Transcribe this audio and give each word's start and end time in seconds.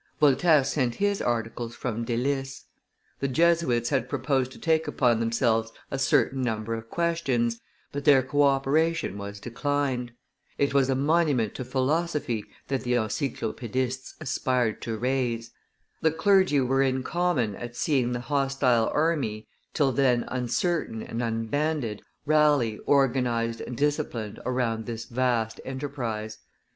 Voltaire 0.19 0.63
sent 0.63 0.95
his 0.95 1.21
articles 1.21 1.75
from 1.75 2.03
Delices. 2.05 2.65
The 3.19 3.27
Jesuits 3.27 3.89
had 3.89 4.09
proposed 4.09 4.51
to 4.53 4.57
take 4.57 4.87
upon 4.87 5.19
themselves 5.19 5.71
a 5.91 5.99
certain 5.99 6.41
number 6.41 6.73
of 6.73 6.89
questions, 6.89 7.61
but 7.91 8.03
their 8.03 8.23
co 8.23 8.41
operation 8.41 9.15
was 9.19 9.39
declined: 9.39 10.13
it 10.57 10.73
was 10.73 10.89
a 10.89 10.95
monument 10.95 11.53
to 11.53 11.63
philosophy 11.63 12.43
that 12.67 12.81
the 12.81 12.95
Encyclopaedists 12.95 14.15
aspired 14.19 14.81
to 14.81 14.97
raise; 14.97 15.51
the 16.01 16.09
clergy 16.09 16.59
were 16.59 16.81
in 16.81 17.03
commotion 17.03 17.55
at 17.57 17.75
seeing 17.75 18.11
the 18.11 18.21
hostile 18.21 18.89
army, 18.95 19.47
till 19.71 19.91
then 19.91 20.25
uncertain 20.29 21.03
and 21.03 21.21
unbanded, 21.21 22.01
rally 22.25 22.79
organized 22.87 23.61
and 23.61 23.77
disciplined 23.77 24.39
around 24.47 24.87
this 24.87 25.05
vast 25.05 25.61
enterprise. 25.63 26.39